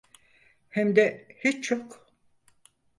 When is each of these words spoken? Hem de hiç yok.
Hem 0.69 0.95
de 0.95 1.27
hiç 1.43 1.71
yok. 1.71 2.05